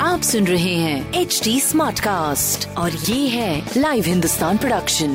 [0.00, 5.10] आप सुन रहे हैं एच डी स्मार्ट कास्ट और ये है लाइव हिंदुस्तान प्रोडक्शन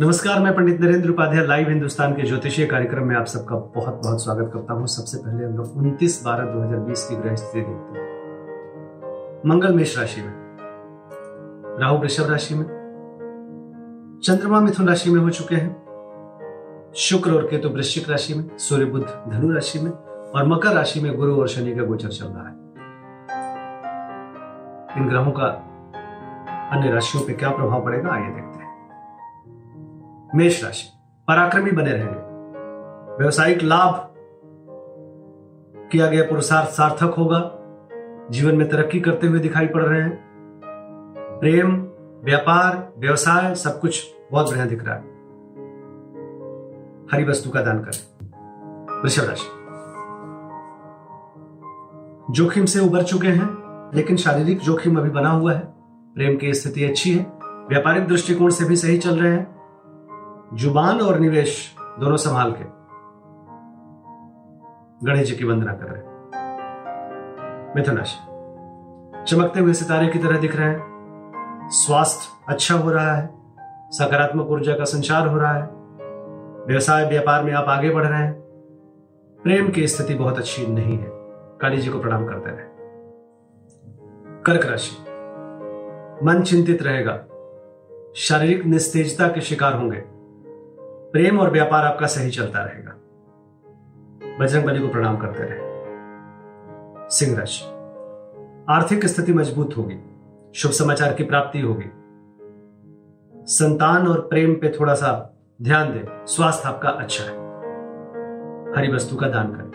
[0.00, 4.24] नमस्कार मैं पंडित नरेंद्र उपाध्याय लाइव हिंदुस्तान के ज्योतिषीय कार्यक्रम में आप सबका बहुत बहुत
[4.24, 7.60] स्वागत करता हूँ। सबसे पहले हम लोग उनतीस बारह दो हज़ार बीस की ग्रह स्थिति
[7.60, 8.06] देखते हैं।
[9.46, 10.45] मंगल मेष राशि में।
[11.80, 12.64] राहु वृषभ राशि में,
[14.24, 19.06] चंद्रमा मिथुन राशि में हो चुके हैं, शुक्र और केतु वृश्चिक राशि में, सूर्य बुद्ध
[19.28, 22.54] धनु राशि में और मकर राशि में गुरु और शनि का गोचर चल रहा है।
[24.96, 25.46] इन ग्रहों का
[26.72, 30.88] अन्य राशियों पर क्या प्रभाव पड़ेगा, आइए देखते हैं। मेष राशि,
[31.28, 32.24] पराक्रमी बने रहेंगे।
[33.18, 34.12] व्यवसायिक लाभ
[35.92, 37.50] किया गया पुरुषार्थ सार्थक होगा।
[38.30, 40.25] जीवन में तरक्की करते हुए दिखाई पड़ रहे हैं।
[41.40, 41.74] प्रेम,
[42.24, 45.02] व्यापार, व्यवसाय, सब कुछ बहुत बढ़िया दिख रहा है।
[47.12, 48.16] हरी वस्तु का दान करें।
[49.02, 49.46] वृषभ राशि।
[52.32, 53.48] जोखिम से उबर चुके हैं,
[53.94, 55.60] लेकिन शारीरिक जोखिम अभी बना हुआ है।
[56.14, 59.56] प्रेम की स्थिति अच्छी है, व्यापारिक दृष्टिकोण से भी सही चल रहे हैं।
[60.54, 62.76] ज़ुबान और निवेश दोनों संभाल के
[65.06, 66.16] गणेश जी की वंदना कर रहे हैं।
[67.76, 68.36] मिथुन राशि।
[69.24, 70.95] चमकते हुए सितारे की तरह दिख रहे हैं।
[71.68, 73.26] स्वास्थ्य अच्छा हो रहा है,
[73.90, 75.62] सकारात्मक ऊर्जा का संचार हो रहा है,
[76.66, 78.32] व्यवसाय, व्यापार में आप आगे बढ़ रहे हैं,
[79.42, 81.06] प्रेम की स्थिति बहुत अच्छी नहीं है।
[81.60, 82.64] काली जी को प्रणाम करते रहे।
[84.42, 84.96] कर्क राशि,
[86.26, 87.12] मन चिंतित रहेगा,
[88.16, 90.02] शारीरिक निस्तेजता के शिकार होंगे,
[91.12, 92.92] प्रेम और व्यापार आपका सही चलता रहेगा।
[94.40, 97.64] बजरंग बली को प्रणाम करते रहे। सिंह राशि,
[98.68, 100.12] आर्थिक स्थिति मज़बूत होगी
[100.56, 101.84] शुभ समाचार की प्राप्ति होगी।
[103.46, 107.30] संतान और प्रेम पे थोड़ा सा ध्यान दें। स्वास्थ्य आपका अच्छा है।
[108.76, 109.70] हरी वस्तु का दान करें।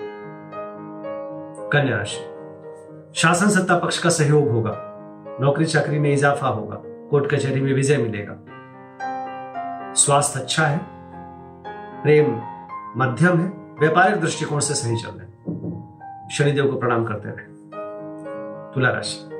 [1.74, 2.18] कन्या राशि।
[3.16, 4.78] शासन सत्ता पक्ष का सहयोग होगा।
[5.41, 8.38] नौकरी चाकरी में इजाफा होगा। कोर्ट कचहरी में विजय मिलेगा।
[9.94, 10.81] स्वास्थ्य अच्छा है।
[12.03, 12.41] प्रेम
[13.02, 13.47] मध्यम है।
[13.80, 15.28] व्यापारिक दृष्टिकोण से सही चल रहे
[16.30, 17.46] शनिदेव को प्रणाम करते रहे।
[18.74, 19.31] तुला राशि।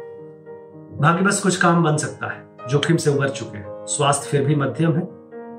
[1.01, 4.56] भाग्य बस कुछ काम बन सकता है। जोखिम से उबर चुके हैं। स्वास्थ्य फिर भी
[4.56, 5.03] मध्यम है।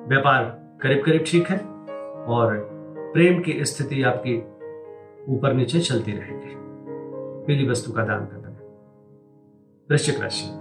[0.08, 0.44] व्यापार
[0.82, 1.58] करीब करीब ठीक है
[2.25, 2.69] और
[3.14, 4.38] प्रेम की स्थिति आपकी
[5.34, 6.54] ऊपर नीचे चलती रहेगी।
[7.47, 8.48] पीली वस्तु का दान करना
[9.91, 10.58] वृश्चिक राशि।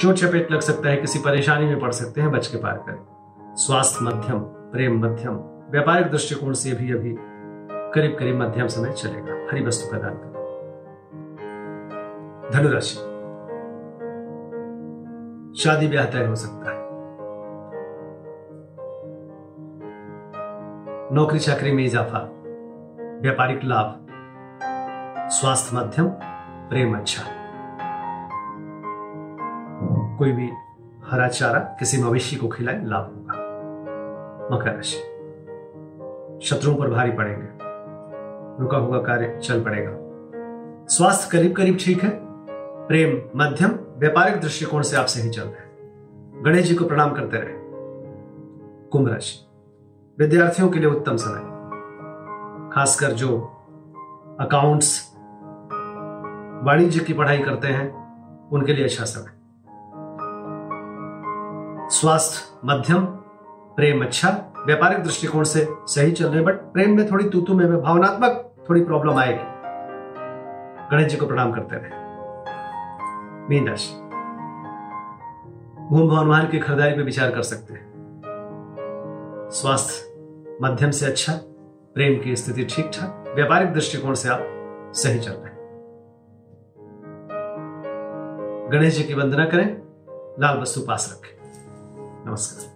[0.00, 3.54] चोट चपेट लग सकता है, किसी परेशानी में पड़ सकते हैं, बच के पार करें।
[3.56, 5.34] स्वास्थ्य मध्यम, प्रेम मध्यम,
[5.70, 7.16] व्यापारिक दृष्टिकोण से भी अभी
[7.94, 10.36] करीब करीब मध्यम समय चलेगा। हरी वस्तु का दान करें
[12.52, 13.15] धनुराशि
[15.58, 16.78] शादी ब्याह तय हो सकता है।
[21.12, 22.18] नौकरी चाकरी में इजाफा,
[23.22, 24.06] व्यापारिक लाभ,
[25.30, 26.08] स्वास्थ्य मध्यम,
[26.68, 27.22] प्रेम अच्छा।
[30.18, 30.50] कोई भी
[31.06, 33.34] हरा चारा किसी मवेशी को खिलाए, लाभ होगा।
[34.56, 34.98] मकर राशि।
[36.42, 37.48] शत्रुओं पर भारी पड़ेंगे।
[38.62, 39.92] रुका हुआ कार्य चल पड़ेगा।
[40.88, 42.25] स्वास्थ्य करीब करीब ठीक है।
[42.88, 45.66] प्रेम, मध्यम, व्यापारिक दृष्टिकोण से आप सही चल रहे हैं।
[46.44, 47.54] गणेश जी को प्रणाम करते रहे।
[48.88, 49.46] कुंभ राशि।
[50.18, 51.40] विद्यार्थियों के लिए उत्तम समय।
[52.74, 53.38] खासकर जो
[54.40, 55.16] अकाउंट्स
[56.64, 58.06] वाणिज्य की पढ़ाई करते हैं,
[58.48, 59.32] उनके लिए अच्छा समय।
[61.88, 63.04] स्वास्थ्य, मध्यम,
[63.76, 68.54] प्रेम अच्छा व्यापारिक दृष्टिकोण से सही चल रहे बट प्रेम में थोड़ी तूतू में भावनात्मक
[68.70, 69.44] थोड़ी प्रॉब्लम आएगी।
[70.90, 72.05] गणेश जी को प्रणाम करते रहे।
[73.50, 73.94] मीन राशि
[75.90, 77.84] भूम भवन वाहन की खरीदारी पर विचार कर सकते हैं।
[79.52, 81.32] स्वास्थ्य, मध्यम से अच्छा
[81.94, 84.40] प्रेम की स्थिति ठीक ठाक, व्यापारिक दृष्टिकोण से आप
[84.94, 85.56] सही चल रहे हैं।
[88.72, 89.82] गणेश जी की वंदना करें,
[90.40, 91.36] लाल वस्तु पास रखें।
[92.30, 92.75] नमस्कार।